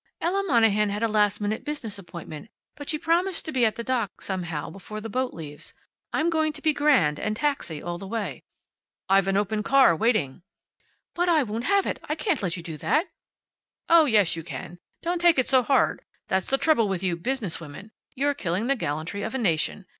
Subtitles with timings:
[0.19, 3.83] Ella Monahan had a last minute business appointment, but she promised to be at the
[3.83, 5.75] dock, somehow, before the boat leaves.
[6.11, 8.41] I'm going to be grand, and taxi all the way."
[9.09, 10.41] "I've an open car, waiting."
[11.13, 11.99] "But I won't have it!
[12.09, 13.09] I can't let you do that."
[13.89, 14.79] "Oh, yes you can.
[15.03, 16.03] Don't take it so hard.
[16.29, 17.91] That's the trouble with you business women.
[18.15, 19.85] You're killing the gallantry of a nation.